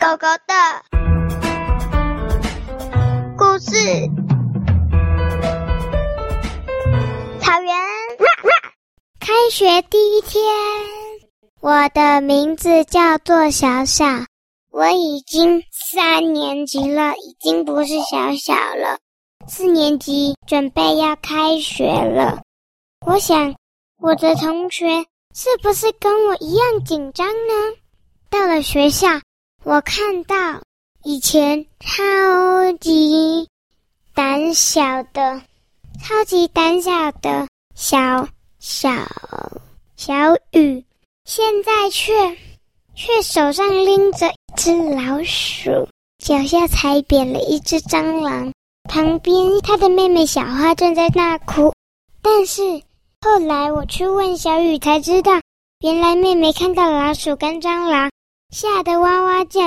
[0.00, 0.54] 狗狗的
[3.36, 3.76] 故事。
[7.38, 7.74] 草原，
[9.20, 10.42] 开学第一天，
[11.60, 14.06] 我的名字叫做小小，
[14.70, 18.98] 我已经三年级了，已经不是小小了。
[19.46, 22.40] 四年级准备要开学了，
[23.04, 23.54] 我想
[23.98, 25.04] 我的同学
[25.34, 27.52] 是不是跟我一样紧张呢？
[28.30, 29.08] 到了学校，
[29.62, 30.34] 我看到
[31.04, 33.46] 以前超级
[34.14, 35.42] 胆小的、
[36.02, 38.26] 超级胆小的小
[38.58, 38.90] 小
[39.96, 40.14] 小
[40.52, 40.82] 雨，
[41.26, 42.38] 现在却
[42.94, 45.86] 却手上拎着一只老鼠，
[46.18, 48.50] 脚下踩扁了一只蟑螂。
[48.88, 51.74] 旁边，他的妹妹小花正在那哭。
[52.22, 52.62] 但是
[53.20, 55.32] 后来我去问小雨，才知道
[55.80, 58.10] 原来妹妹看到老鼠跟蟑螂，
[58.50, 59.60] 吓得哇哇叫。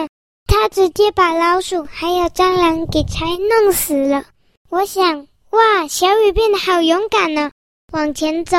[0.45, 4.25] 他直接把老鼠还有蟑螂给才弄死了。
[4.70, 7.51] 我想，哇，小雨变得好勇敢呢。
[7.91, 8.57] 往前走，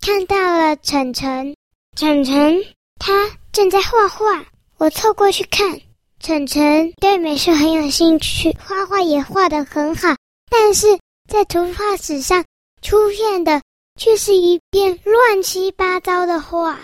[0.00, 1.56] 看到了晨晨，
[1.96, 2.62] 晨晨
[2.98, 4.44] 他正在画画。
[4.76, 5.80] 我凑过去看。
[6.20, 10.14] 晨晨对美术很有兴趣，画画也画得很好，
[10.50, 10.86] 但是
[11.28, 12.44] 在图画纸上
[12.82, 13.60] 出现的
[13.98, 16.78] 却是一片乱七八糟的画。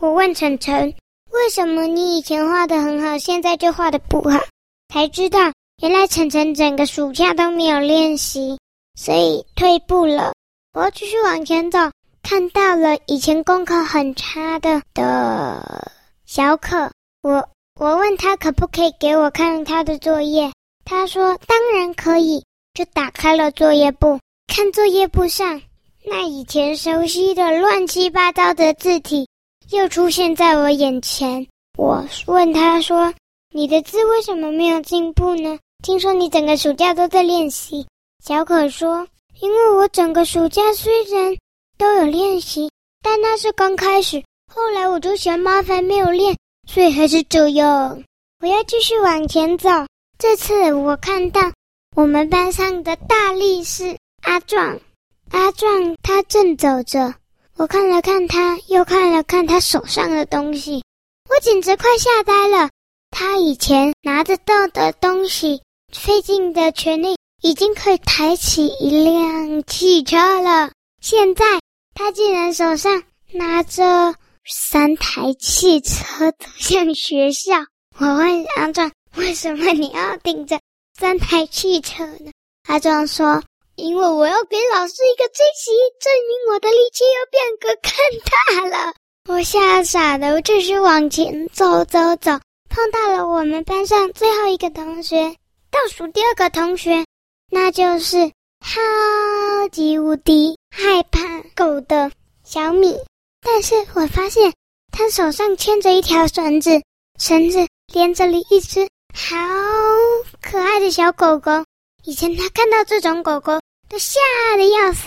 [0.00, 0.94] 我问晨晨
[1.38, 4.38] ：“为什么你以前画的很好，现在就画的不好？”
[4.92, 8.58] 才知道原来晨晨整个暑假都没有练习，
[8.94, 10.32] 所以退步了。
[10.74, 11.78] 我继续往前走，
[12.22, 15.90] 看到了以前功课很差的的
[16.26, 16.90] 小可，
[17.22, 17.48] 我。
[17.80, 20.50] 我问他可不可以给我看他的作业，
[20.84, 22.44] 他说当然可以，
[22.74, 25.62] 就打开了作业簿，看作业簿上
[26.04, 29.28] 那以前熟悉的乱七八糟的字体
[29.70, 31.46] 又出现在我眼前。
[31.76, 33.12] 我问他说
[33.54, 35.58] ：“你的字为什么没有进步呢？
[35.84, 37.86] 听说你整个暑假都在练习。”
[38.24, 39.06] 小可说
[39.40, 41.36] ：“因为我整个暑假虽然
[41.76, 42.70] 都有练习，
[43.02, 44.22] 但那是刚开始，
[44.52, 48.02] 后来我就嫌麻烦没有练。”所以还是这样，
[48.40, 49.70] 我要继续往前走。
[50.18, 51.40] 这次我看到
[51.94, 54.78] 我们班上的大力士阿壮，
[55.30, 57.14] 阿壮他正走着，
[57.58, 60.84] 我看了看他，又看了看他手上的东西，
[61.28, 62.70] 我简直快吓呆了。
[63.10, 65.60] 他以前拿着到的东西，
[65.92, 70.70] 费尽的全力，已经可以抬起一辆汽车了。
[71.02, 71.44] 现在
[71.94, 73.02] 他竟然手上
[73.32, 74.14] 拿着。
[74.50, 77.52] 三台汽车走向学校。
[77.98, 80.58] 我问阿壮：“为什么你要顶着
[80.98, 82.30] 三台汽车呢？”
[82.66, 83.42] 阿壮说
[83.78, 88.94] ：“因为我要给老师一个惊喜，证明我的力气又变得更大了。”
[89.30, 92.32] 我吓傻了，我继续往前走走走，
[92.68, 95.36] 碰到了我们班上最后一个同学，
[95.70, 97.04] 倒数第二个同学，
[97.52, 101.20] 那就是超级无敌害怕
[101.54, 102.10] 狗的
[102.42, 102.98] 小米。
[103.40, 104.52] 但是我发现
[104.90, 106.82] 他手上牵着一条绳子，
[107.20, 109.36] 绳子连着了一只好
[110.40, 111.52] 可爱的小狗狗。
[112.04, 114.18] 以前他看到这种狗狗都吓
[114.56, 115.04] 得要死，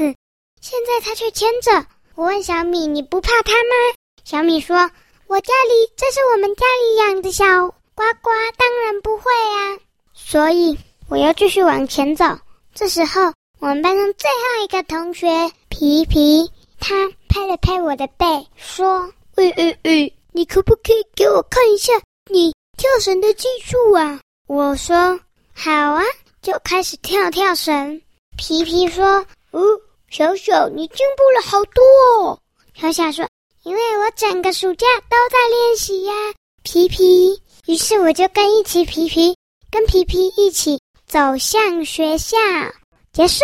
[0.61, 1.85] 现在他却牵着。
[2.15, 4.75] 我问小米：“你不怕他吗？”小米说
[5.27, 7.45] ：“我家里这是我们家里养的小
[7.95, 9.79] 呱呱，当然不会啊。”
[10.13, 10.77] 所以
[11.09, 12.25] 我要继续往前走。
[12.73, 15.27] 这时候，我们班上最后一个同学
[15.69, 17.11] 皮皮，他。
[17.33, 18.25] 拍了拍我的背，
[18.57, 21.93] 说：“喂喂喂，你可不可以给我看一下
[22.29, 25.17] 你跳绳的技术啊？”我说
[25.55, 26.03] ：“好啊。”
[26.43, 28.01] 就开始跳跳绳。
[28.41, 29.05] 皮皮说
[29.53, 29.61] ：“哦，
[30.09, 31.83] 小小，你进步了好多
[32.17, 32.39] 哦。”
[32.73, 33.23] 小小说
[33.61, 36.11] ：“因为我整个暑假都在练习呀。”
[36.63, 39.37] 皮皮，于是我就跟一起皮皮，
[39.69, 42.35] 跟皮皮一起走向学校。
[43.13, 43.43] 结束。